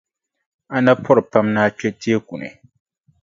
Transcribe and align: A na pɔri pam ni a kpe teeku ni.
A 0.75 0.77
na 0.85 0.91
pɔri 1.03 1.21
pam 1.31 1.47
ni 1.53 1.59
a 1.65 1.69
kpe 1.77 1.87
teeku 1.99 2.35
ni. 2.41 2.49